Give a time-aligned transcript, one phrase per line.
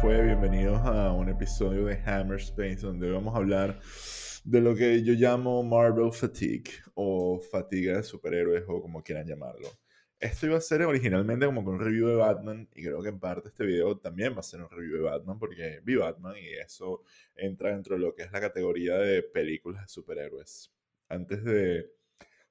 [0.00, 0.22] fue?
[0.22, 3.80] Bienvenidos a un episodio de Hammer Space donde vamos a hablar
[4.44, 9.68] de lo que yo llamo Marvel Fatigue o fatiga de superhéroes o como quieran llamarlo.
[10.18, 13.20] Esto iba a ser originalmente como con un review de Batman y creo que en
[13.20, 16.48] parte este video también va a ser un review de Batman porque vi Batman y
[16.48, 17.02] eso
[17.34, 20.72] entra dentro de lo que es la categoría de películas de superhéroes.
[21.08, 21.90] Antes de...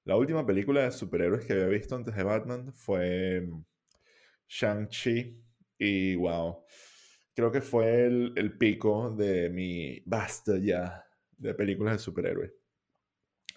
[0.04, 3.50] La última película de superhéroes que había visto antes de Batman fue
[4.47, 5.43] Shang-Chi
[5.79, 6.63] y wow,
[7.39, 11.06] creo que fue el, el pico de mi basta ya
[11.38, 12.52] de películas de superhéroes.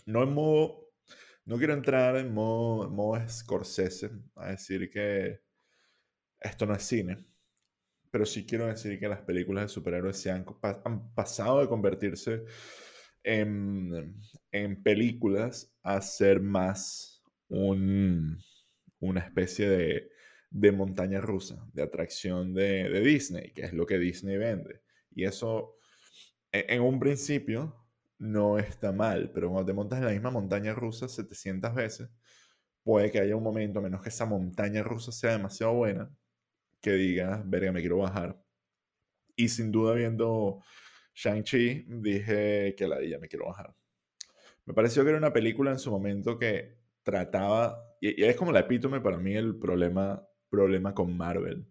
[0.06, 0.92] No en modo,
[1.46, 5.40] no quiero entrar en modo, en modo Scorsese a decir que
[6.38, 7.24] esto no es cine,
[8.12, 10.46] pero sí quiero decir que las películas de superhéroes han,
[10.84, 12.44] han pasado de convertirse
[13.24, 14.14] en,
[14.52, 18.38] en, películas a ser más un,
[19.00, 20.11] una especie de,
[20.52, 24.82] de, montaña rusa, de atracción de, Disney, que es lo que Disney vende.
[25.10, 25.76] Y eso
[26.52, 27.76] e, en un principio
[28.18, 32.10] no está mal, pero cuando te montas en la misma montaña rusa 700 veces,
[32.82, 36.10] puede que haya un momento, a menos que esa montaña rusa sea demasiado buena,
[36.80, 38.40] que digas, verga, me quiero bajar.
[39.36, 40.62] Y sin duda viendo
[41.14, 43.74] Shang-Chi, dije que la ya me quiero bajar.
[44.64, 48.60] Me pareció que era una película en su momento que trataba, y, es como la
[48.60, 51.66] epítome para mí el problema, problema con Marvel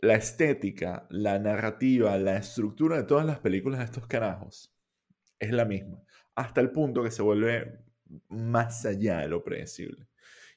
[0.00, 4.74] la estética, la narrativa, la estructura de todas las películas de estos carajos
[5.38, 6.02] es la misma,
[6.34, 7.80] hasta el punto que se vuelve
[8.28, 10.06] más allá de lo predecible.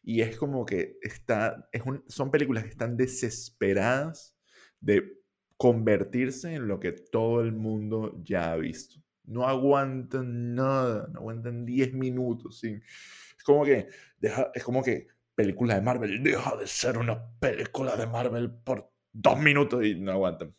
[0.03, 4.35] Y es como que está, es son películas que están desesperadas
[4.79, 5.19] de
[5.57, 9.01] convertirse en lo que todo el mundo ya ha visto.
[9.25, 12.63] No aguantan nada, no aguantan 10 minutos.
[12.63, 13.87] Es como que,
[14.19, 15.07] deja, es como que
[15.39, 20.11] película de Marvel deja de ser una película de Marvel por dos minutos y no
[20.11, 20.53] aguantan.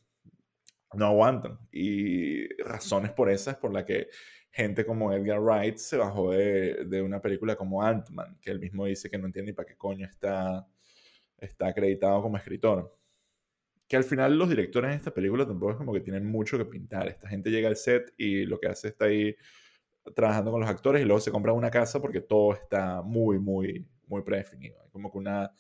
[0.95, 1.59] No aguantan.
[1.71, 4.09] Y razones por esas por la que
[4.51, 8.87] gente como Edgar Wright se bajó de, de una película como Ant-Man, que él mismo
[8.87, 10.67] dice que no entiende ni para qué coño está,
[11.37, 12.97] está acreditado como escritor.
[13.87, 16.65] Que al final los directores de esta película tampoco es como que tienen mucho que
[16.65, 17.07] pintar.
[17.07, 19.37] Esta gente llega al set y lo que hace está ahí
[20.15, 23.87] trabajando con los actores y luego se compra una casa porque todo está muy, muy,
[24.11, 24.83] muy predefinido.
[24.83, 25.51] Hay como que una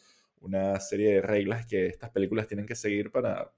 [0.40, 3.52] una serie de reglas que estas películas tienen que seguir para,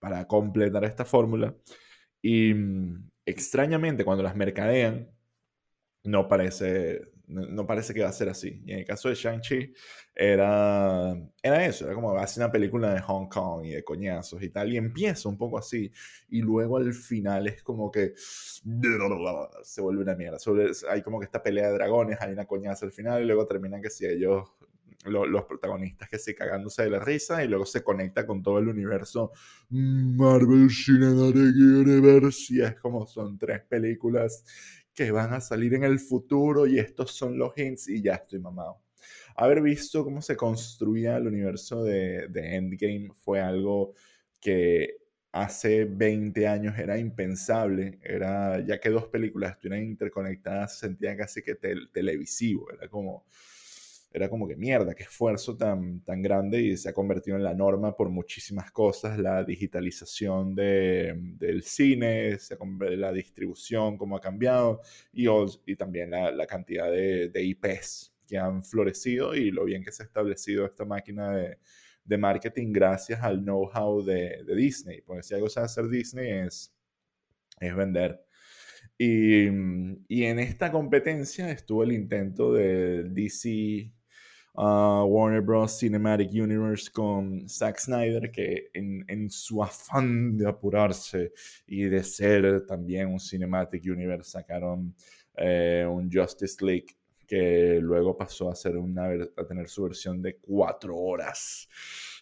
[0.00, 1.54] para, completar esta fórmula.
[2.20, 5.10] Y mm, extrañamente, cuando las mercadean,
[6.04, 8.62] no parece, no, parece que va a ser así.
[8.64, 9.72] Y en el caso de Shang-Chi,
[10.14, 14.50] era, era eso, era como hacer una película de Hong Kong y de coñazos y
[14.50, 15.90] tal, y empieza un poco así,
[16.28, 20.38] y luego al final es como que se vuelve una mierda.
[20.90, 23.80] hay como que esta pelea de dragones, hay una coñaza al final, y luego terminan
[23.80, 24.50] que si ellos
[25.04, 28.68] los protagonistas que se cagándose de la risa y luego se conecta con todo el
[28.68, 29.32] universo
[29.70, 34.44] Marvel Cinematic Universe y es como son tres películas
[34.94, 38.38] que van a salir en el futuro y estos son los hints y ya estoy
[38.38, 38.82] mamado.
[39.34, 43.94] Haber visto cómo se construía el universo de, de Endgame fue algo
[44.40, 51.16] que hace 20 años era impensable, era ya que dos películas estuvieran interconectadas, se sentía
[51.16, 53.24] casi que televisivo, era como
[54.14, 57.54] era como que mierda, qué esfuerzo tan, tan grande y se ha convertido en la
[57.54, 62.36] norma por muchísimas cosas, la digitalización de, del cine,
[62.96, 64.80] la distribución, cómo ha cambiado
[65.12, 65.26] y,
[65.66, 69.92] y también la, la cantidad de, de, IPs que han florecido y lo bien que
[69.92, 71.58] se ha establecido esta máquina de,
[72.04, 76.74] de marketing gracias al know-how de, de, Disney, porque si algo sabe hacer Disney es,
[77.60, 78.24] es vender.
[78.98, 79.46] Y,
[80.08, 83.92] y, en esta competencia estuvo el intento de DC
[84.54, 85.78] Warner Bros.
[85.78, 91.32] Cinematic Universe con Zack Snyder, que en, en, su afán de apurarse
[91.66, 94.94] y de ser también un Cinematic Universe sacaron
[95.36, 96.96] eh, un Justice League
[97.26, 101.66] que luego pasó a, ser una, a tener su versión de cuatro horas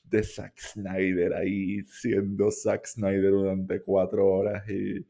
[0.04, 5.04] de Zack Snyder ahí siendo Zack Snyder durante cuatro horas y,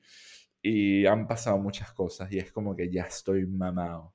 [0.62, 4.14] y han pasado muchas cosas y es como que ya estoy mamado.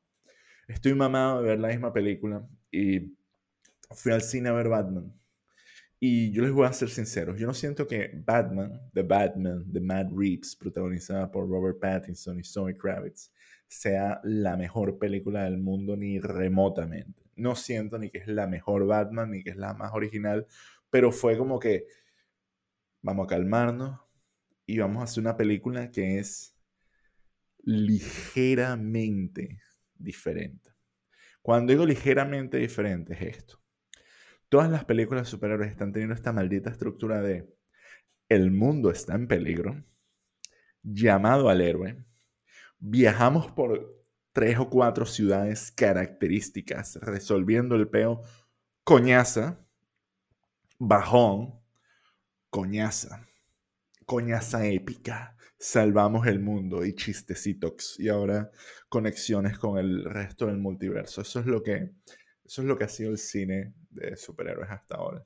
[0.67, 3.15] Estoy mamado de ver la misma película y
[3.91, 5.13] fui al cine a ver Batman.
[6.00, 9.79] Y yo les voy a ser sinceros, yo no siento que Batman, The Batman, The
[9.79, 13.31] Mad Reeves, protagonizada por Robert Pattinson y Zoe Kravitz,
[13.67, 17.23] sea la mejor película del mundo ni remotamente.
[17.35, 20.47] No siento ni que es la mejor Batman, ni que es la más original,
[20.89, 21.85] pero fue como que
[23.01, 24.00] vamos a calmarnos
[24.65, 26.56] y vamos a hacer una película que es
[27.63, 29.59] ligeramente
[29.97, 30.71] diferente.
[31.42, 33.62] Cuando digo ligeramente diferente es esto.
[34.50, 37.53] Todas las películas de superhéroes están teniendo esta maldita estructura de
[38.30, 39.83] el mundo está en peligro,
[40.81, 42.03] llamado al héroe,
[42.80, 48.21] viajamos por tres o cuatro ciudades características, resolviendo el peo
[48.83, 49.65] coñaza,
[50.77, 51.59] bajón,
[52.50, 53.25] coñaza,
[54.06, 58.52] coñaza épica, salvamos el mundo y chistecitos y ahora
[58.90, 61.22] conexiones con el resto del multiverso.
[61.22, 61.92] Eso es lo que,
[62.44, 65.25] eso es lo que ha sido el cine de superhéroes hasta ahora.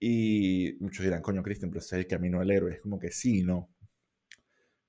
[0.00, 2.72] Y muchos dirán, coño, Cristian, pero es el camino del héroe.
[2.74, 3.70] Es como que sí, no.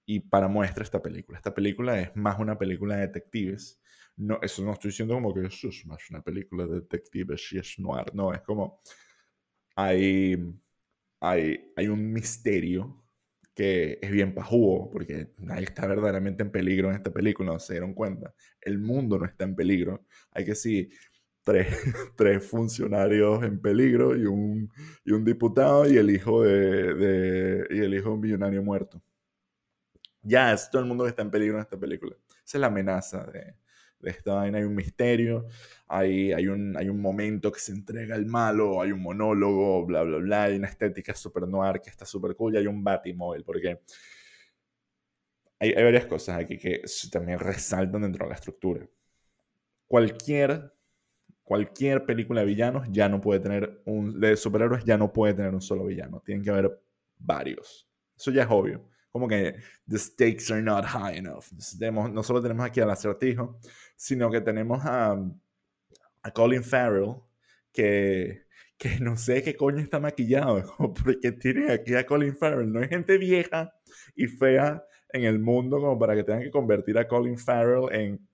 [0.05, 1.37] Y para muestra esta película.
[1.37, 3.79] Esta película es más una película de detectives.
[4.15, 7.59] No, eso no estoy diciendo como que eso es más una película de detectives y
[7.59, 8.13] es noir.
[8.13, 8.81] No, es como
[9.75, 10.35] hay,
[11.19, 13.02] hay, hay un misterio
[13.55, 17.93] que es bien pajugo, porque nadie está verdaderamente en peligro en esta película, se dieron
[17.93, 18.33] cuenta.
[18.61, 20.05] El mundo no está en peligro.
[20.31, 20.89] Hay que sí,
[21.43, 21.67] tres,
[22.17, 24.71] tres funcionarios en peligro y un,
[25.05, 29.01] y un diputado y el hijo de, de, y el hijo de un millonario muerto.
[30.21, 32.15] Ya, es todo el mundo que está en peligro en esta película.
[32.45, 33.55] Esa es la amenaza de,
[34.03, 34.59] de esta vaina.
[34.59, 35.47] Hay un misterio,
[35.87, 40.03] hay, hay, un, hay un momento que se entrega al malo, hay un monólogo, bla,
[40.03, 40.43] bla, bla.
[40.43, 43.79] Hay una estética super noir que está súper cool y hay un batimóvil, porque
[45.59, 48.87] hay, hay varias cosas aquí que también resaltan dentro de la estructura.
[49.87, 50.73] Cualquier
[51.43, 55.53] cualquier película de villanos ya no puede tener un de superhéroes ya no puede tener
[55.53, 56.81] un solo villano tienen que haber
[57.17, 59.55] varios eso ya es obvio como que
[59.87, 61.45] the stakes are not high enough
[61.79, 63.57] tenemos, no solo tenemos aquí al acertijo
[63.95, 65.17] sino que tenemos a,
[66.23, 67.15] a Colin Farrell
[67.71, 68.43] que
[68.77, 72.89] que no sé qué coño está maquillado porque tiene aquí a Colin Farrell no hay
[72.89, 73.73] gente vieja
[74.15, 78.27] y fea en el mundo como para que tengan que convertir a Colin Farrell en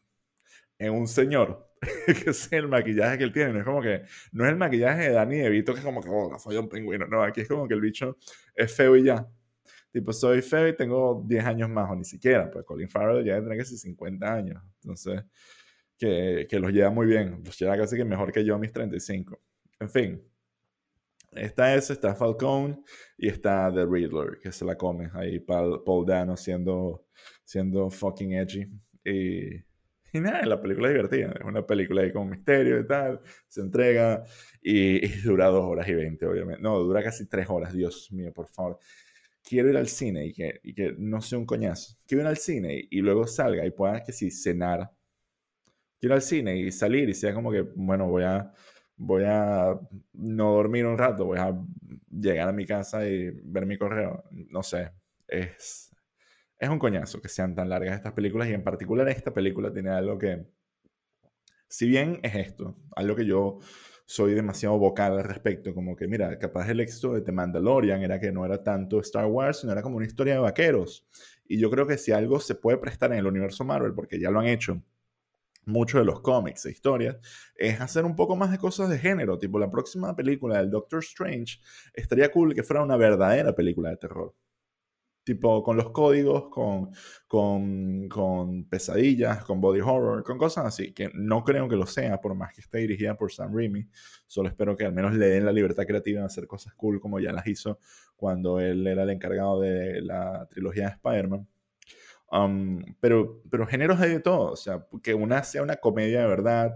[0.80, 1.70] en un señor
[2.06, 3.54] que es el maquillaje que él tiene.
[3.54, 6.10] No es como que, no es el maquillaje de Danny DeVito que es como que,
[6.10, 7.08] oh, soy un pingüino.
[7.08, 8.18] No, aquí es como que el bicho
[8.56, 9.28] es feo y ya.
[9.92, 12.50] Tipo, soy feo y tengo 10 años más, o ni siquiera.
[12.52, 14.62] Pues Colin Farrell ya tendrá casi 50 años.
[14.82, 15.24] Entonces,
[15.98, 17.42] que, que los lleva muy bien.
[17.44, 19.40] Los lleva casi que mejor que yo a mis 35.
[19.80, 20.24] En fin.
[21.32, 22.82] Está ese, está Falcone
[23.18, 27.06] y está The Riddler, que se la come ahí Paul, Dano siendo,
[27.46, 28.68] siendo fucking edgy.
[29.06, 29.64] Y
[30.12, 31.34] y nada, la película es divertida.
[31.40, 33.22] Es una película ahí con misterio y tal.
[33.48, 34.24] Se entrega
[34.62, 36.62] y, dura dos horas y veinte, obviamente.
[36.62, 37.74] No, dura casi tres horas.
[37.74, 38.80] Dios mío, por favor.
[39.44, 41.98] Quiero ir al cine y que, y que no sea un coñazo.
[42.06, 44.92] Quiero ir al cine y, luego salga y pueda que sí cenar.
[46.00, 48.52] Quiero ir al cine y salir y sea como que, bueno, voy a,
[48.98, 49.80] voy a
[50.14, 51.58] no dormir un rato, voy a
[52.12, 54.24] llegar a mi casa y ver mi correo.
[54.32, 54.92] No sé.
[55.28, 55.90] Es
[56.60, 59.92] es un coñazo que sean tan largas estas películas y en particular esta película tiene
[59.92, 60.46] algo que,
[61.70, 63.60] si bien es esto, algo que yo
[64.10, 68.20] soy demasiado vocal al respecto, como que mira, capaz el éxito de The Mandalorian era
[68.20, 71.08] que no era tanto Star Wars, sino era como una historia de vaqueros.
[71.46, 74.32] Y yo creo que si algo se puede prestar en el universo Marvel, porque ya
[74.32, 74.82] lo han hecho
[75.66, 77.18] muchos de los cómics e historias,
[77.56, 81.04] es hacer un poco más de cosas de género, tipo la próxima película del Doctor
[81.04, 81.60] Strange,
[81.94, 84.34] estaría cool que fuera una verdadera película de terror
[85.30, 86.90] tipo con los códigos, con,
[87.28, 92.20] con, con, pesadillas, con body horror, con cosas así, que no creo que lo sea,
[92.20, 93.88] por más que esté dirigida por Sam Raimi,
[94.26, 97.20] solo espero que al menos le den la libertad creativa de hacer cosas cool como
[97.20, 97.80] ya las hizo
[98.16, 101.48] cuando él era el encargado de la trilogía de Spider-Man.
[102.32, 106.28] Um, pero, pero géneros hay de todo, o sea, que una sea una comedia de
[106.28, 106.74] verdad,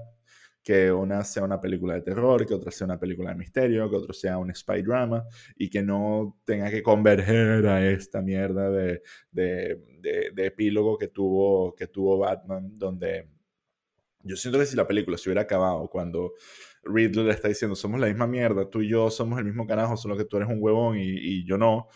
[0.64, 3.98] que una sea una película de terror, que otra sea una película de misterio, que
[3.98, 5.26] otra sea un spy drama
[5.58, 9.02] y que no tenga que converger a esta mierda de,
[9.32, 9.82] de,
[10.34, 13.28] de, epílogo que tuvo, que tuvo Batman, donde
[14.24, 16.34] yo siento que si la película se hubiera acabado cuando
[16.84, 19.98] Riddler le está diciendo somos la misma mierda, tú y yo somos el mismo carajo,
[19.98, 21.90] solo que tú eres un huevón y, y yo no,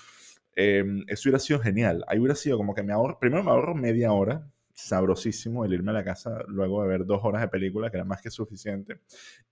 [0.57, 2.03] eh, eso hubiera sido genial.
[2.07, 5.91] Ahí hubiera sido como que me ahorro, primero me ahorro media hora sabrosísimo el irme
[5.91, 9.01] a la casa luego de ver dos horas de película, que era más que suficiente.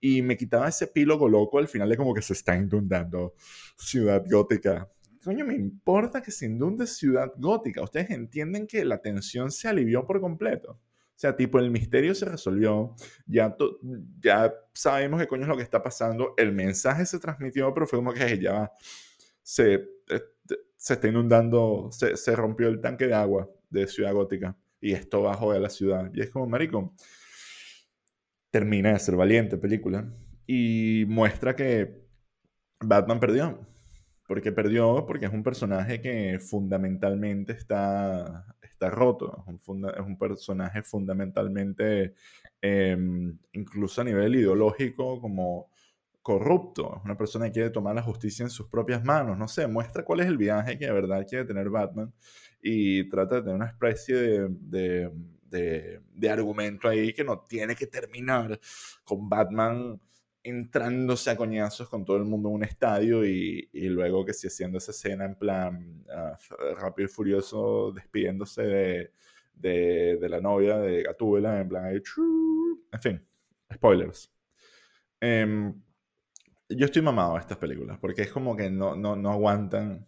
[0.00, 3.34] Y me quitaba ese epílogo loco al final de como que se está inundando
[3.76, 4.88] Ciudad Gótica.
[5.24, 7.82] Coño, me importa que se inunde Ciudad Gótica.
[7.82, 10.72] Ustedes entienden que la tensión se alivió por completo.
[10.72, 12.94] O sea, tipo, el misterio se resolvió,
[13.26, 13.56] ya,
[14.20, 17.98] ya sabemos qué coño es lo que está pasando, el mensaje se transmitió, pero fue
[17.98, 18.70] como que ya
[19.42, 19.74] se,
[20.10, 20.22] eh,
[20.76, 24.54] se está inundando, se, se rompió el tanque de agua de Ciudad Gótica
[24.86, 26.10] y esto bajo de la ciudad.
[26.14, 26.94] Y es como, marico,
[28.50, 30.08] termina de ser valiente película
[30.46, 32.06] y muestra que
[32.80, 33.66] Batman perdió.
[34.28, 39.44] Porque perdió porque es un personaje que fundamentalmente está, está roto.
[39.48, 42.14] Es un, es un personaje fundamentalmente,
[42.60, 45.70] em, incluso a nivel ideológico, como
[46.22, 49.68] corrupto, es una persona que quiere tomar la justicia en sus propias manos, no sé,
[49.68, 52.12] muestra cuál es el viaje que de verdad quiere tener Batman
[52.68, 54.16] y trata de tener una especie
[54.50, 55.12] de,
[55.48, 58.58] de, argumento ahí que no tiene que terminar
[59.04, 60.00] con Batman
[60.42, 64.48] entrándose a coñazos con todo el mundo en un estadio y, y luego que si
[64.48, 66.36] haciendo esa escena en plan ah,
[66.76, 72.02] rápido y furioso despidiéndose de, de, la novia de Gatúbela en plan ahí,
[72.92, 73.26] en fin,
[73.72, 74.32] spoilers.
[75.20, 75.72] Em,
[76.68, 80.04] yo estoy mamado a estas películas porque es como que no, no, no aguantan,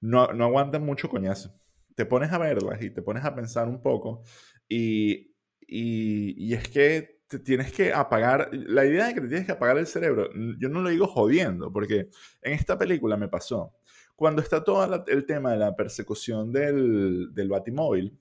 [0.00, 1.52] no, no aguantan mucho coñazo.
[1.94, 4.22] Te pones a verlas y te pones a pensar un poco
[4.68, 9.46] y, y, y es que te tienes que apagar, la idea de que te tienes
[9.46, 12.08] que apagar el cerebro, yo no lo digo jodiendo, porque
[12.42, 13.74] en esta película me pasó.
[14.14, 18.16] Cuando está todo el tema de la persecución del, del batimóvil,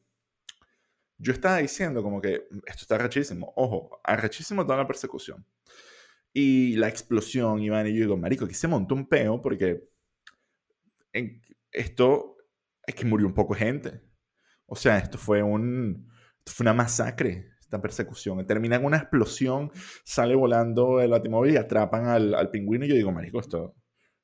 [1.17, 5.45] yo estaba diciendo como que esto está arrechísimo, ojo, arrechísimo toda la persecución.
[6.33, 9.87] Y la explosión, Iván, y yo digo, marico, aquí se montó un peo porque
[11.13, 12.32] en esto
[12.85, 14.01] es que murió un poco gente.
[14.65, 16.09] O sea, esto fue, un,
[16.45, 18.45] fue una masacre, esta persecución.
[18.45, 19.71] Termina en una explosión,
[20.03, 22.85] sale volando el batimóvil y atrapan al, al pingüino.
[22.85, 23.75] Y yo digo, marico, esto,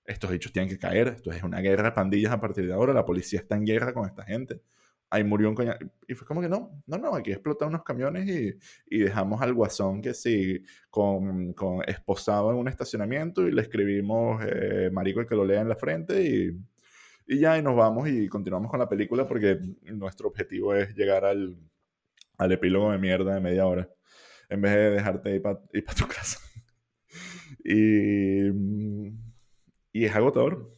[0.06, 1.10] estos hechos tienen que caer.
[1.10, 2.94] Esto es una guerra de pandillas a partir de ahora.
[2.94, 4.62] La policía está en guerra con esta gente
[5.10, 5.80] ahí murió un coñazo.
[6.08, 8.54] Y fue como que no, no, no, aquí explotan unos camiones y,
[8.88, 14.42] y dejamos al guasón que sí, con, con, esposado en un estacionamiento y le escribimos
[14.46, 16.58] eh, marico el que lo lea en la frente y,
[17.30, 21.26] y ya, y nos vamos y continuamos con la película porque nuestro objetivo es llegar
[21.26, 21.56] al,
[22.40, 23.88] al epílogo de mierda de media hora
[24.50, 26.40] en vez de dejarte ir para tu casa.
[27.64, 28.48] y,
[29.94, 30.76] y es agotador.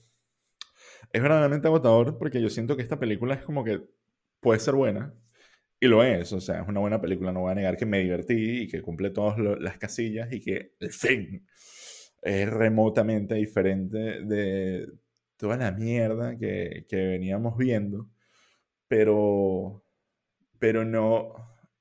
[1.13, 3.81] Es verdaderamente agotador porque yo siento que esta película es como que
[4.41, 5.13] puede ser buena,
[5.79, 7.99] y lo es, o sea, es una buena película, no voy a negar que me
[7.99, 11.47] divertí y que cumple todas las casillas y que el fin
[12.21, 14.87] es remotamente diferente de
[15.41, 18.07] toda la mierda que, veníamos viendo,
[18.87, 19.83] pero,
[20.59, 21.33] pero no,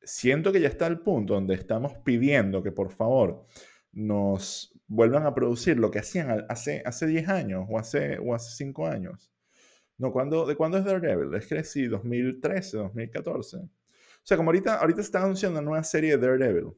[0.02, 3.44] siento que ya está el punto donde estamos pidiendo que por favor
[3.92, 8.50] nos vuelvan a producir lo que hacían hace, hace 10 años o hace, o hace
[8.56, 9.30] 5 años.
[9.98, 11.34] No, ¿cuándo, ¿de cuándo es Daredevil?
[11.34, 13.58] Es que sí, 2013, 2014.
[13.58, 13.68] O
[14.22, 16.72] sea, como ahorita, ahorita se está anunciando una nueva serie de Daredevil.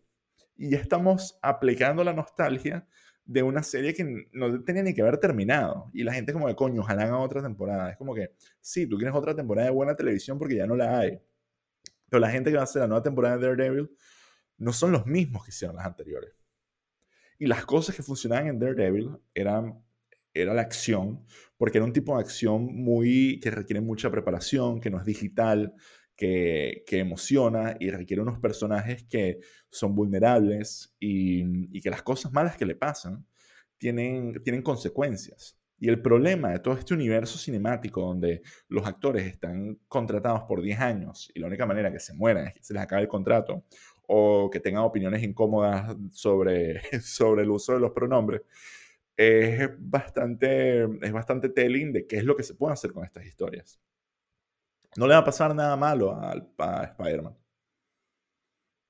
[0.56, 2.88] Y ya estamos aplicando la nostalgia
[3.24, 5.90] de una serie que no tenía ni que haber terminado.
[5.92, 7.90] Y la gente como de coño, ojalá hagan otra temporada.
[7.90, 10.98] Es como que, sí, tú quieres otra temporada de buena televisión porque ya no la
[10.98, 11.20] hay.
[12.08, 13.90] Pero la gente que va a hacer la nueva temporada de Daredevil
[14.58, 16.32] no son los mismos que hicieron las anteriores.
[17.38, 19.82] Y las cosas que funcionaban en Daredevil eran
[20.34, 21.24] era la acción,
[21.56, 25.74] porque era un tipo de acción muy que requiere mucha preparación, que no es digital,
[26.16, 29.40] que, emociona y requiere unos personajes que
[29.70, 33.26] son vulnerables y, y, que las cosas malas que le pasan
[33.78, 35.58] tienen, tienen consecuencias.
[35.78, 40.78] Y el problema de todo este universo cinemático donde los actores están contratados por 10
[40.78, 43.64] años y la única manera que se mueran es que se les acabe el contrato
[44.06, 48.42] o que tengan opiniones incómodas sobre, sobre el uso de los pronombres,
[49.16, 53.26] es bastante, es bastante telling de qué es lo que se puede hacer con estas
[53.26, 53.80] historias.
[54.96, 57.36] No le va a pasar nada malo a, a Spider-Man.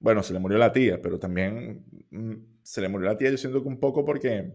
[0.00, 3.38] Bueno, se le murió la tía, pero también mm, se le murió la tía yo
[3.38, 4.52] siento que un poco porque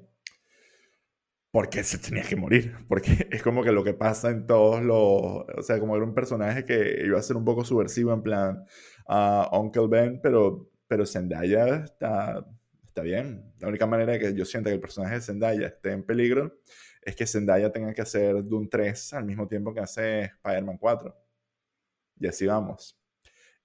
[1.51, 4.99] porque se tenía que morir, porque es como que lo que pasa en todos los,
[4.99, 8.65] o sea, como era un personaje que iba a ser un poco subversivo en plan
[9.07, 12.45] uh, Uncle Ben, pero, pero Zendaya está,
[12.85, 13.53] está bien.
[13.59, 16.59] La única manera que yo sienta que el personaje de Zendaya esté en peligro
[17.01, 21.26] es que Zendaya tenga que hacer Doom 3 al mismo tiempo que hace Spider-Man 4.
[22.19, 22.99] Y así vamos.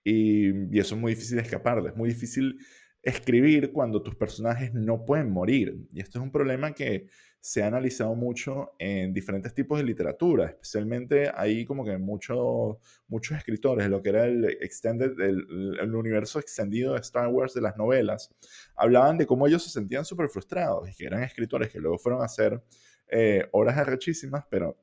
[0.04, 1.85] Y, y, eso es muy difícil escapar.
[1.87, 2.59] Es muy difícil
[3.02, 5.76] escribir cuando tus personajes no pueden morir.
[5.92, 7.09] Y esto es un problema que
[7.42, 12.76] se ha analizado mucho en diferentes tipos de literatura, especialmente hay como que muchos
[13.09, 17.76] muchos escritores, lo que era el, extended, el, universo extendido de Star Wars de las
[17.76, 18.32] novelas,
[18.76, 22.23] hablaban de cómo ellos se sentían súper frustrados y que eran escritores que luego fueron
[22.23, 22.62] a hacer
[23.09, 24.78] eh, arrechísimas, pero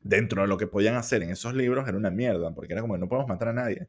[0.00, 2.98] dentro de lo que podían hacer en esos libros era una mierda, porque era como
[2.98, 3.88] no podemos matar a nadie.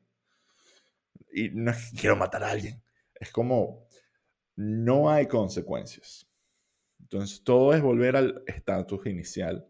[1.33, 2.81] Y no es que quiero matar a alguien,
[3.15, 3.87] es como
[4.55, 6.31] no hay consecuencias
[7.11, 9.67] entonces, todo es volver al estatus inicial.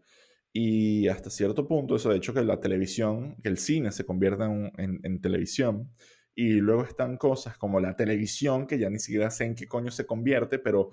[0.52, 4.44] Y hasta cierto punto, eso de hecho que la televisión, que el cine se convierta
[4.46, 5.90] en, televisión.
[6.34, 9.90] Y luego están cosas como la televisión, que ya ni siquiera sé en qué coño
[9.90, 10.90] se convierte, pero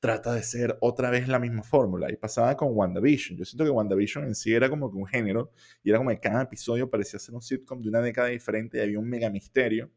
[0.00, 2.12] trata de ser otra vez la misma fórmula.
[2.12, 3.38] Y pasaba con WandaVision.
[3.38, 6.20] Yo siento que WandaVision en sí era como que un género, y era como que
[6.20, 9.90] cada episodio parecía ser un sitcom de una década diferente y había un mega misterio.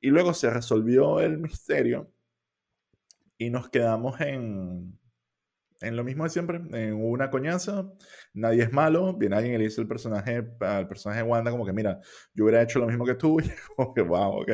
[0.00, 2.10] Y luego se resolvió el misterio
[3.36, 4.98] y nos quedamos en,
[5.80, 7.90] en lo mismo de siempre, en una coñaza,
[8.34, 11.72] nadie es malo, viene alguien y le dice el personaje, al personaje Wanda como que,
[11.72, 12.00] mira,
[12.34, 14.50] yo hubiera hecho lo mismo que tú, y como que, wow, ok,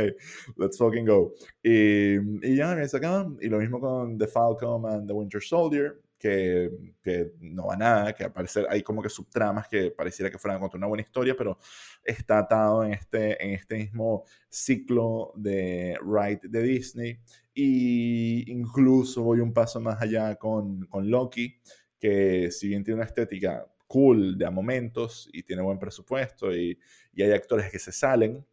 [0.57, 1.33] let's fucking go.
[1.63, 2.17] Y,
[2.47, 7.33] y ya, me acá, y lo mismo con The Falcon and The Winter Soldier, que,
[7.41, 10.79] no va a nada, que aparecer hay como que subtramas que pareciera que fueran contra
[10.79, 11.59] una buena historia, pero
[12.03, 17.19] está atado en este, en este mismo ciclo de Wright de Disney.
[17.53, 21.61] Y incluso voy un paso más allá con, con Loki,
[21.99, 26.79] que si bien tiene una estética cool de a momentos y tiene buen presupuesto y,
[27.13, 28.47] y hay actores que se salen,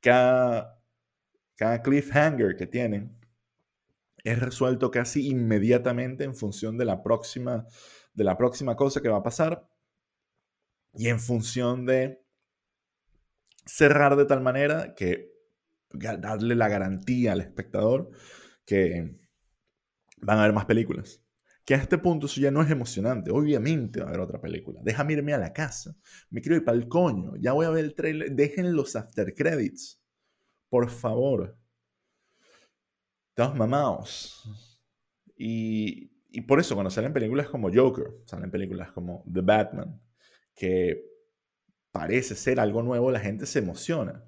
[0.00, 0.76] cada,
[1.54, 3.21] cada cliffhanger que tienen
[4.24, 7.66] es resuelto casi inmediatamente en función de la próxima,
[8.14, 9.68] de la próxima cosa que va a pasar
[10.94, 12.22] y en función de
[33.32, 34.44] Estamos mamados.
[35.38, 40.00] Y, y por eso cuando salen películas como Joker, salen películas como The Batman,
[40.54, 41.02] que
[41.92, 44.22] parece ser algo nuevo, la gente se emociona.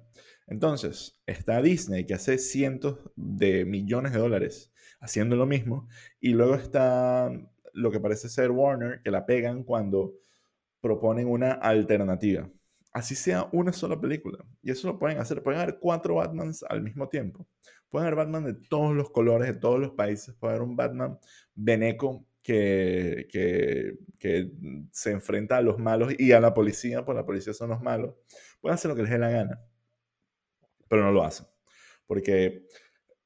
[0.47, 5.87] Entonces, está Disney que hace cientos de millones de dólares haciendo lo mismo,
[6.19, 7.29] y luego está
[7.73, 10.15] lo que parece ser Warner, que la pegan cuando
[10.81, 12.49] proponen una alternativa.
[12.91, 14.39] Así sea una sola película.
[14.63, 15.43] Y eso lo pueden hacer.
[15.43, 17.45] Pueden haber cuatro Batmans al mismo tiempo.
[17.89, 20.35] Pueden haber Batman de todos los colores, de todos los países.
[20.35, 21.19] Puede haber un Batman
[21.53, 24.51] beneco que, que, que,
[24.91, 28.15] se enfrenta a los malos y a la policía, porque la policía son los malos.
[28.61, 29.61] Pueden hacer lo que les dé la gana
[30.87, 31.47] pero no lo hacen.
[32.07, 32.65] Porque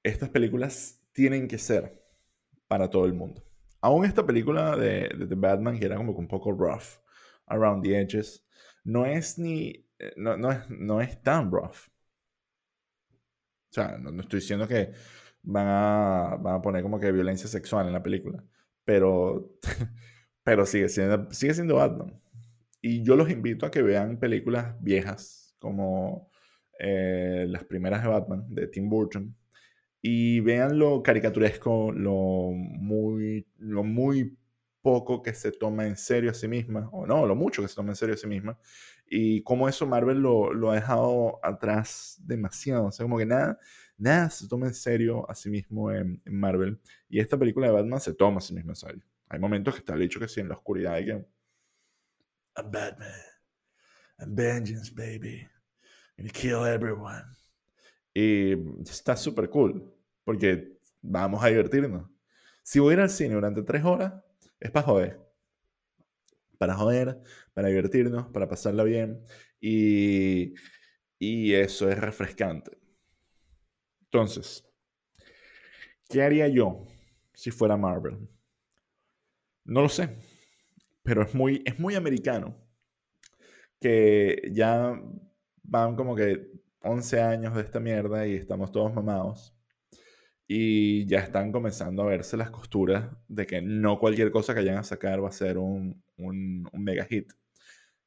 [0.04, 2.04] estas películas tienen que ser
[2.68, 3.44] para todo el mundo.
[3.82, 7.00] Aún esta película de, de The Batman, que era como un poco rough,
[7.48, 8.46] around the edges,
[8.84, 9.86] no es ni.
[10.00, 11.90] Eh, no, no, es, no es tan rough.
[13.70, 14.92] O sea, no, estoy diciendo que
[15.44, 18.44] van a, van a poner como que violencia sexual en la película.
[18.86, 19.52] Pero,
[20.44, 22.20] pero sigue, siendo, sigue siendo Batman.
[22.82, 26.30] Y yo los invito a que vean películas viejas como
[26.80, 29.36] eh, las primeras de Batman, de Tim Burton,
[30.02, 34.38] y vean lo caricaturesco, lo muy, lo muy
[34.90, 37.76] poco que se toma en serio a sí misma, o no, lo mucho que se
[37.76, 38.58] toma en serio a sí misma,
[39.08, 43.60] y cómo eso Marvel lo, lo ha dejado atrás demasiado, o sea, como que nada,
[43.98, 47.74] nada se toma en serio a sí mismo en, en, Marvel, y esta película de
[47.74, 49.04] Batman se toma a sí misma en serio.
[49.30, 51.12] Hay momentos que está dicho que sí, en la oscuridad hay que...
[51.12, 53.12] I'm Batman.
[54.20, 55.48] I'm vengeance, baby
[56.28, 57.24] kill everyone.
[58.14, 62.10] Y está súper cool, porque vamos a divertirnos.
[62.64, 64.14] Si voy a ir al cine durante tres horas,
[64.60, 65.20] es para joder.
[66.58, 67.22] Para joder,
[67.54, 69.26] para divertirnos, para pasarla bien.
[69.62, 70.54] Y,
[71.20, 72.78] y eso es refrescante.
[74.12, 74.66] Entonces,
[76.10, 76.86] ¿qué haría yo
[77.34, 78.28] si fuera Marvel?
[79.64, 80.18] No lo sé,
[81.04, 82.58] pero es muy, es muy americano
[83.80, 85.00] que ya
[85.64, 89.56] van como que 11 años de esta mierda y estamos todos mamados.
[90.52, 94.80] Y ya están comenzando a verse las costuras de que no cualquier cosa que vayan
[94.80, 97.32] a sacar va a ser un, un, mega hit.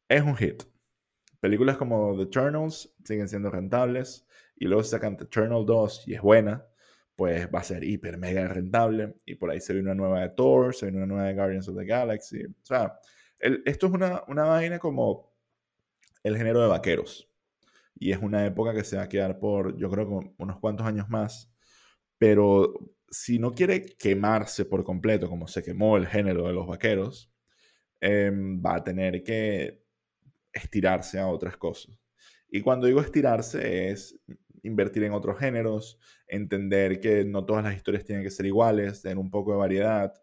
[0.09, 0.64] Es un hit.
[1.38, 4.26] Películas como The Eternals siguen siendo rentables
[4.57, 6.66] y luego sacan The Eternal 2 y es buena,
[7.14, 9.14] pues va a ser hiper mega rentable.
[9.24, 11.68] Y por ahí se viene una nueva de Thor, se viene una nueva de Guardians
[11.68, 12.44] of the Galaxy.
[12.44, 12.98] O sea,
[13.38, 15.33] esto es una, una vaina como
[16.24, 17.28] el género de vaqueros
[17.94, 21.09] y es una época que se va a quedar por, yo creo unos cuantos años
[21.09, 21.52] más,
[22.22, 22.74] pero
[23.11, 27.32] si no quiere quemarse por completo, como se quemó el género de los vaqueros,
[28.00, 29.82] em, va a tener que
[30.52, 31.98] estirarse a otras cosas.
[32.48, 34.16] Y cuando digo estirarse es
[34.62, 39.18] invertir en otros géneros, entender que no todas las historias tienen que ser iguales, tener
[39.18, 40.14] un poco de variedad.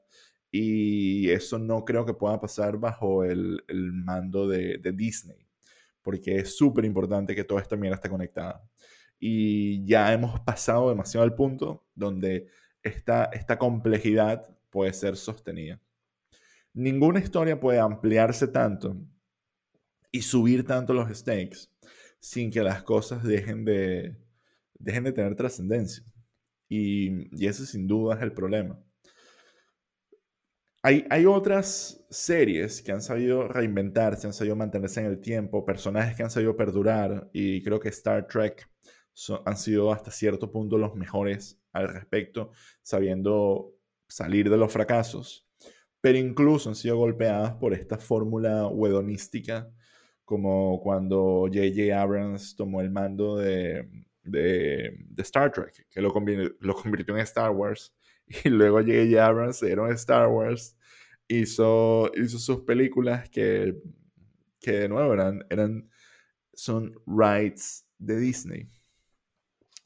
[0.51, 3.61] Y eso no creo que pueda pasar bajo el,
[4.05, 5.45] mando de, de Disney
[6.01, 8.63] porque es súper importante que toda esta mierda esté conectada.
[9.19, 12.47] Y ya hemos pasado demasiado al punto donde
[12.83, 15.81] esta, esta complejidad puede ser sostenida.
[16.73, 18.95] Ninguna historia puede ampliarse tanto
[20.11, 21.67] y subir tanto los stakes
[22.19, 24.15] sin que las cosas dejen de,
[24.75, 26.03] dejen de tener trascendencia.
[26.69, 28.79] Y, y ese sin duda es el problema.
[30.81, 36.23] Hay, otras series que han sabido reinventarse, han sabido mantenerse en el tiempo, personajes que
[36.23, 38.69] han sabido perdurar y creo que Star Trek
[39.45, 43.73] han sido hasta cierto punto los mejores al respecto, sabiendo
[44.07, 45.45] salir de los fracasos.
[46.01, 49.69] pero incluso han sido golpeadas por esta fórmula wedonística,
[50.23, 51.99] como cuando J.J.
[52.01, 53.85] Abrams tomó el mando de,
[55.17, 57.93] Star Trek, que lo, convirtió en Star Wars,
[58.45, 59.25] y luego J.J.
[59.25, 60.77] Abrams era en Star Wars,
[61.27, 63.75] hizo, sus películas que,
[64.61, 65.89] que de nuevo eran, eran,
[66.53, 68.69] son rights de Disney.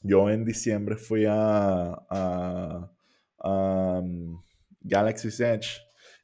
[0.03, 2.91] Yo en diciembre fui a, a,
[3.43, 4.43] um,
[4.81, 5.79] Galaxy's Edge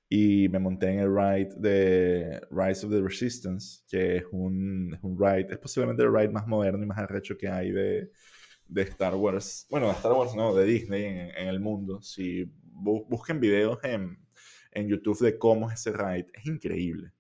[0.09, 5.17] y me monté en el ride de Rise of the Resistance, que es un, un
[5.17, 8.11] ride, es posiblemente el ride más moderno y más arrecho que hay de,
[8.67, 9.65] de Star Wars.
[9.69, 12.01] Bueno, de Star Wars no, de Disney en, en el mundo.
[12.01, 14.17] Si busquen videos en,
[14.71, 17.13] en YouTube de cómo es ese ride, es increíble.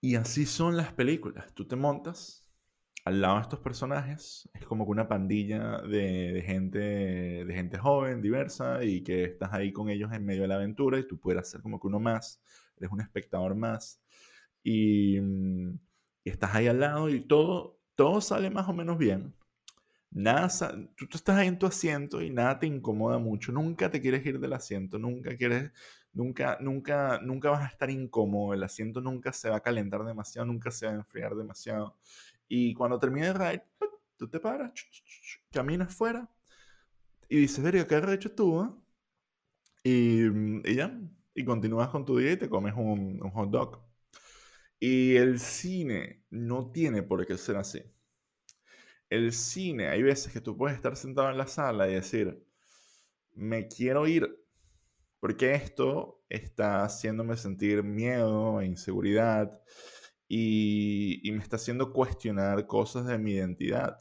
[0.00, 1.54] Y así son las películas.
[1.54, 2.45] Tú te montas
[3.06, 8.20] al lado de estos personajes es como que una pandilla de, gente, de gente joven,
[8.20, 11.48] diversa, y que estás ahí con ellos en medio de la aventura y tú puedes
[11.48, 12.42] ser como que uno más,
[12.76, 14.02] eres un espectador más,
[14.64, 15.78] y, mm,
[16.24, 19.34] estás ahí al lado y todo, todo sale más o menos bien.
[20.10, 20.48] Nada,
[20.96, 24.26] tú, tú, estás ahí en tu asiento y nada te incomoda mucho, nunca te quieres
[24.26, 25.70] ir del asiento, nunca quieres,
[26.12, 30.46] nunca, nunca, nunca vas a estar incómodo, el asiento nunca se va a calentar demasiado,
[30.46, 31.96] nunca se va a enfriar demasiado
[32.48, 33.64] y cuando termine el ride,
[34.16, 34.72] tú te paras,
[35.50, 36.28] caminas fuera
[37.28, 38.62] y dices, verga, ¿qué has hecho tú?
[38.62, 38.70] Eh?
[39.84, 40.98] Y, y, ya,
[41.34, 43.86] y continúas con tu día y te comes un hot dog.
[44.78, 47.82] Y el cine no tiene por qué ser así.
[49.08, 52.44] El cine, hay veces que tú puedes estar sentado en la sala y decir,
[53.34, 54.46] me quiero ir
[55.20, 59.60] porque esto está haciéndome sentir miedo e inseguridad
[60.28, 63.98] y, me está haciendo cuestionar cosas de mi identidad.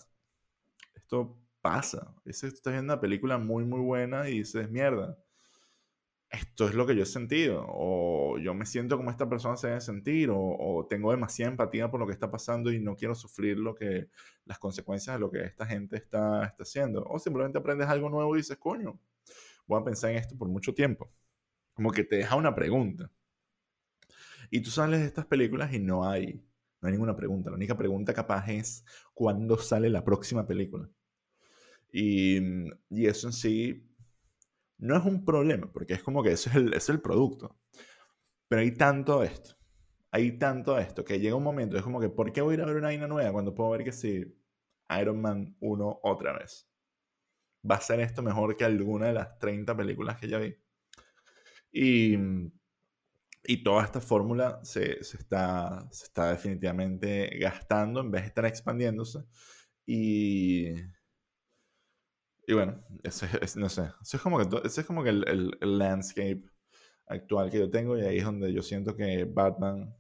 [0.96, 2.16] Esto pasa.
[2.26, 5.18] Estás viendo una película muy, muy buena y dices, mierda,
[6.30, 9.68] esto es lo que yo he sentido, o yo me siento como esta persona se
[9.68, 13.58] debe sentir, o, tengo demasiada empatía por lo que está pasando y no quiero sufrir
[13.58, 14.10] lo que,
[14.46, 17.04] las consecuencias de lo que esta gente está, está haciendo.
[17.06, 19.00] O simplemente aprendes algo nuevo y dices, coño,
[19.68, 21.12] voy a pensar en esto por mucho tiempo.
[21.74, 23.12] Como que te deja una pregunta.
[24.50, 26.44] Y tú sales de estas películas y no hay,
[26.82, 27.50] no hay ninguna pregunta.
[27.50, 30.90] La única pregunta capaz es cuándo sale la próxima película.
[31.92, 32.40] Y,
[32.90, 33.96] y eso en sí
[34.78, 37.58] no es un problema, porque es como que eso es el, es el producto.
[38.48, 39.56] Pero hay tanto esto,
[40.12, 42.62] hay tanto esto, que llega un momento, es como que, ¿por qué voy a ir
[42.62, 44.26] a ver una vaina nueva cuando puedo ver que sí,
[45.00, 46.70] Iron Man 1 otra vez?
[47.70, 50.56] Va a ser esto mejor que alguna de las 30 películas que ya vi.
[51.72, 52.18] Y
[53.48, 58.46] y toda esta fórmula se, se, está, se está definitivamente gastando en vez de estar
[58.46, 59.20] expandiéndose.
[59.86, 60.70] Y,
[62.48, 63.28] y bueno, ese,
[63.58, 66.44] no sé, eso es como que, es como que el, el, landscape
[67.08, 69.96] actual que yo tengo y ahí es donde yo siento que Batman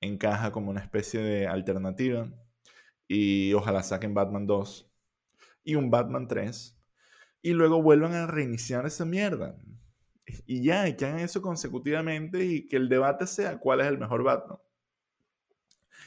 [0.00, 2.30] encaja como una especie de alternativa
[3.08, 4.90] y ojalá saquen Batman 2
[5.64, 6.78] y un Batman 3
[7.42, 9.56] y luego vuelvan a reiniciar esa mierda
[10.46, 13.98] y ya, y que hagan eso consecutivamente y que el debate sea cuál es el
[13.98, 14.58] mejor Batman.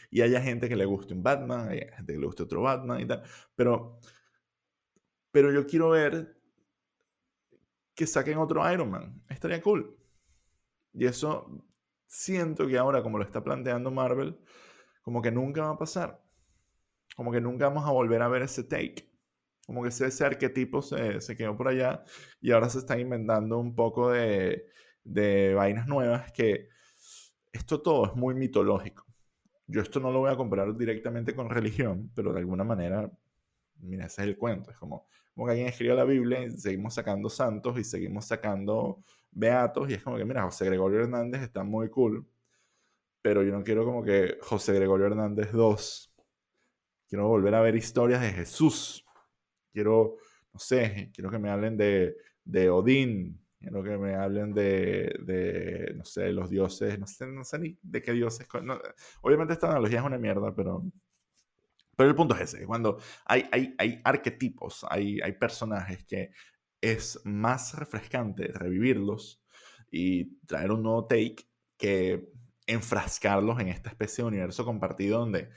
[0.10, 3.02] Y haya gente que le guste un Batman, hay gente que le guste otro Batman
[3.02, 3.24] y tal.
[3.56, 4.00] Pero,
[5.32, 6.38] pero yo quiero ver
[7.96, 9.24] que saquen otro Iron Man.
[9.30, 9.98] Estaría cool.
[10.94, 11.66] Y eso
[12.06, 14.38] siento que ahora, como lo está planteando Marvel,
[15.02, 16.24] como que nunca va a pasar.
[17.16, 19.13] Como que nunca vamos a volver a ver ese take.
[19.66, 22.04] Como que ese, arquetipo se, se, quedó por allá
[22.42, 24.68] y ahora se está inventando un poco de,
[25.04, 26.70] de vainas nuevas que
[27.52, 29.06] esto todo es muy mitológico.
[29.68, 33.10] Yo esto no lo voy a comparar directamente con religión, pero de alguna manera,
[33.80, 34.72] mira, ese es el cuento.
[34.72, 39.04] Es como, como que alguien escribió la Biblia y seguimos sacando santos y seguimos sacando
[39.32, 42.28] beatos y es como que, mira, José Gregorio Hernández está muy cool,
[43.22, 46.14] pero yo no quiero como que José Gregorio Hernández 2.
[47.08, 49.06] Quiero volver a ver historias de Jesús
[49.74, 50.18] quiero,
[50.54, 55.94] no sé, quiero que me hablen de, de Odín, quiero que me hablen de, de,
[55.96, 58.48] no sé, los dioses, no sé, no sé ni de qué dioses.
[59.22, 60.84] obviamente esta analogía es una mierda, pero,
[61.96, 66.32] pero el punto es ese, cuando hay, hay, hay arquetipos, hay, hay personajes que
[66.82, 69.42] es más refrescante revivirlos
[69.90, 72.30] y traer un nuevo take que
[72.68, 75.50] enfrascarlos en esta especie de universo compartido donde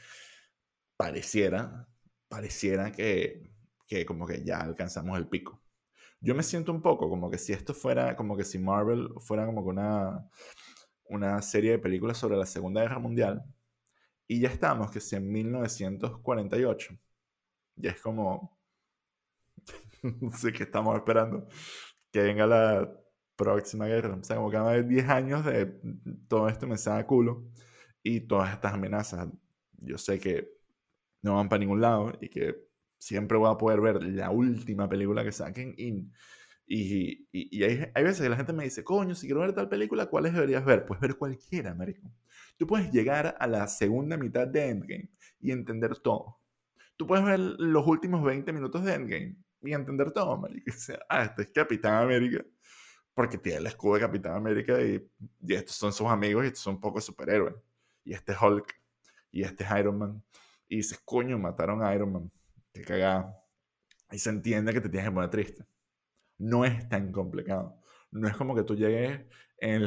[0.97, 1.89] pareciera,
[2.29, 3.51] pareciera que
[3.87, 5.61] que como que ya alcanzamos el pico.
[6.21, 9.47] Yo me siento un poco como que si esto fuera, como que si Marvel fuera
[9.47, 10.31] como que una,
[11.09, 13.45] una serie de películas sobre la Segunda Guerra Mundial,
[14.29, 16.99] y ya estamos, que si en 1948,
[17.77, 18.59] ya es como,
[20.03, 21.47] no sé qué estamos esperando,
[22.11, 22.93] que venga la
[23.37, 24.17] próxima guerra.
[24.17, 25.67] O sea, como que van a haber 10 años de
[26.29, 27.45] todo esto me saca culo
[28.03, 29.29] y todas estas amenazas.
[29.79, 30.51] Yo sé que
[31.23, 32.66] no van para ningún lado y que
[32.99, 36.11] siempre voy a poder ver la última película que saquen y,
[36.67, 39.69] y, y, hay, hay, veces que la gente me dice, coño, si quiero ver tal
[39.69, 40.85] película, ¿cuáles deberías ver?
[40.85, 42.11] Pues ver cualquiera, marico.
[42.57, 46.41] Tú puedes llegar a la segunda mitad de Endgame y entender todo.
[46.97, 50.71] Tú puedes ver los últimos 20 minutos de Endgame y entender todo, marico.
[50.75, 52.45] O sea, ah, este es Capitán América
[53.17, 55.03] porque tiene el escudo de Capitán América y,
[55.41, 57.55] y estos son sus amigos y estos son un poco superhéroes.
[58.05, 58.75] Y este es Hulk
[59.33, 60.23] y este es Iron Man.
[60.69, 62.31] Y dices, coño, mataron a Iron Man.
[62.77, 63.43] Qué cagada.
[64.11, 65.65] Y se entiende que te tienes que poner triste.
[66.39, 67.81] No es tan complicado.
[68.11, 69.27] No es como que tú llegues
[69.59, 69.87] en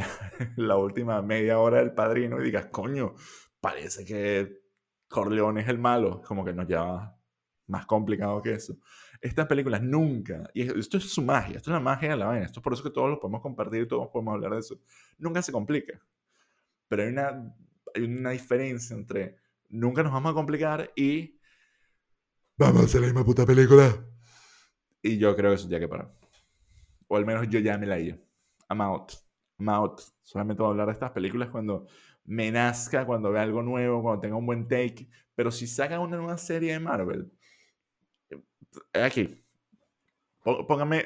[0.55, 3.13] la, última media hora del padrino y digas, coño,
[3.61, 4.61] parece que
[5.07, 6.21] Corleone es el malo.
[6.23, 7.15] Como que nos lleva
[7.67, 8.77] más complicado que eso.
[9.21, 12.45] Estas películas nunca, y esto es su magia, esto es la magia de la vaina,
[12.45, 14.79] esto es por eso que todos lo podemos compartir y todos podemos hablar de eso.
[15.17, 16.01] Nunca se complica.
[16.87, 17.53] Pero hay una,
[17.93, 19.37] hay una diferencia entre
[19.69, 21.38] nunca nos vamos a complicar y
[22.59, 24.05] vamos a hacer la misma puta película.
[25.01, 26.13] Y yo creo que eso ya que parar.
[27.07, 28.19] O al menos yo ya me la he
[28.69, 29.13] I'm out.
[29.57, 30.01] I'm out.
[30.21, 31.87] Solamente voy a hablar de estas películas cuando
[32.25, 35.09] me nazca, cuando vea algo nuevo, cuando tenga un buen take.
[35.33, 37.31] Pero si sacan una nueva serie de Marvel,
[38.29, 39.43] eh, aquí,
[40.67, 41.05] póngame,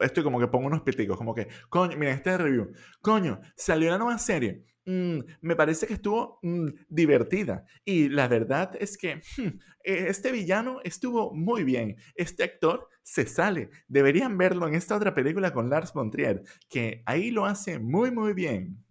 [0.00, 3.98] estoy como que pongo unos piticos, como que, coño, mira, este review, coño, salió la
[3.98, 7.66] nueva serie, Mm, me parece que estuvo mm, divertida.
[7.84, 11.96] Y la verdad es que hmm, e, este villano estuvo muy bien.
[12.14, 13.70] Este actor se sale.
[13.88, 18.10] Deberían verlo en esta otra película con Lars von Trier, que ahí lo hace muy,
[18.12, 18.84] muy bien.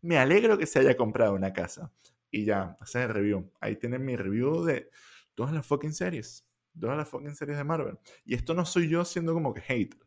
[0.00, 1.92] Me alegro que se haya comprado una casa.
[2.30, 3.50] Y ya, hacer el review.
[3.60, 4.88] Ahí tienen mi review de
[5.34, 6.46] todas las fucking series.
[6.80, 7.98] Todas las fucking series de Marvel.
[8.24, 10.00] Y esto no soy yo siendo como que hater.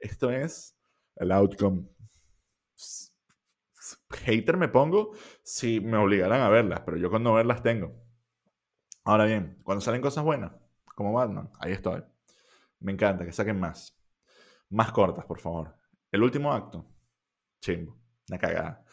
[0.00, 0.78] Esto es
[1.16, 1.88] el outcome
[4.10, 7.94] hater me pongo si me obligaran a verlas, pero yo cuando verlas tengo.
[9.04, 10.52] Ahora bien, cuando salen cosas buenas,
[10.94, 12.02] como Batman, ahí estoy.
[12.80, 13.98] Me encanta que saquen más.
[14.70, 15.74] Más cortas, por favor.
[16.12, 16.86] El último acto,
[17.60, 18.84] chimbo, una cagada.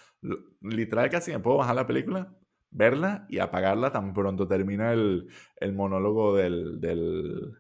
[0.61, 2.33] Literal casi me puedo bajar la película,
[2.75, 5.29] verla y apagarla tan pronto termina el,
[5.73, 7.53] monólogo del, del,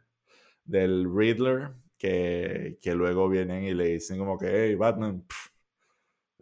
[0.65, 5.25] del Riddler, que, que, luego vienen y le dicen como que, hey, Batman,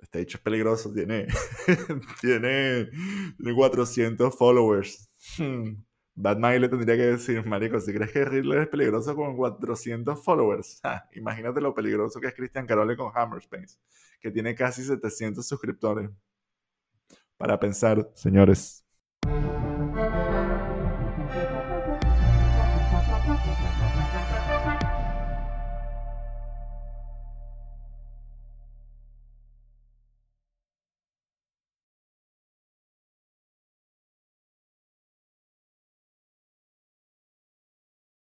[0.01, 1.27] este hecho es peligroso, tiene,
[2.21, 2.89] tiene,
[3.55, 5.09] 400 followers.
[5.38, 5.75] Hmm.
[6.15, 10.79] Batman le tendría que decir, marico, si crees que Riddler es peligroso con 400 followers,
[11.13, 13.77] imagínate lo peligroso que es Christian Carole con Hammerspace,
[14.19, 16.09] que tiene casi 700 suscriptores.
[17.38, 18.84] Para pensar, señores.